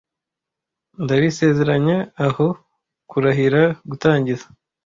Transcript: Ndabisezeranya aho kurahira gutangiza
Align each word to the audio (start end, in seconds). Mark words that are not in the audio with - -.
Ndabisezeranya 1.03 1.97
aho 2.25 2.47
kurahira 3.09 3.61
gutangiza 3.89 4.45